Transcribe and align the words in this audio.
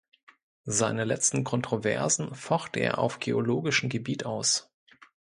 Seine 0.65 1.03
letzten 1.03 1.43
Kontroversen 1.43 2.33
focht 2.33 2.75
er 2.75 2.97
auf 2.97 3.19
geologischen 3.19 3.87
Gebiet 3.87 4.25
aus. 4.25 4.73